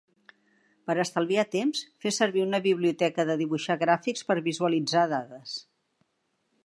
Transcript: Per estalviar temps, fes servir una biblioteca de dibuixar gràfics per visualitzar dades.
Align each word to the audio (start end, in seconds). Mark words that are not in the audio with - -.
Per 0.91 0.95
estalviar 1.03 1.43
temps, 1.55 1.81
fes 2.05 2.17
servir 2.21 2.43
una 2.45 2.61
biblioteca 2.67 3.27
de 3.31 3.37
dibuixar 3.43 3.79
gràfics 3.85 4.27
per 4.31 4.39
visualitzar 4.51 5.05
dades. 5.13 5.55